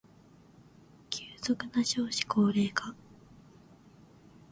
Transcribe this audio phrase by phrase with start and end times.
[1.11, 2.95] 急速な少子高齢化